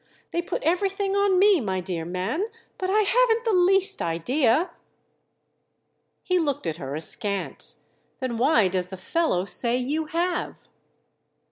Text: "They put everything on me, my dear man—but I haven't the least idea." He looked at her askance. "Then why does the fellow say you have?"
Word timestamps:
"They 0.31 0.41
put 0.41 0.63
everything 0.63 1.15
on 1.15 1.37
me, 1.37 1.59
my 1.61 1.79
dear 1.79 2.05
man—but 2.05 2.89
I 2.89 3.01
haven't 3.01 3.43
the 3.43 3.53
least 3.53 4.01
idea." 4.01 4.71
He 6.23 6.39
looked 6.39 6.65
at 6.65 6.77
her 6.77 6.95
askance. 6.95 7.81
"Then 8.19 8.37
why 8.37 8.67
does 8.67 8.87
the 8.89 8.97
fellow 8.97 9.45
say 9.45 9.77
you 9.77 10.05
have?" 10.05 10.67